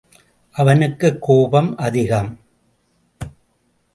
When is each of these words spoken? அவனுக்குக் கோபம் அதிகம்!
அவனுக்குக் 0.51 1.21
கோபம் 1.21 1.77
அதிகம்! 1.77 2.39